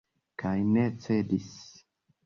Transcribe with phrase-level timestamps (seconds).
[0.43, 1.55] Kaj ne cedis.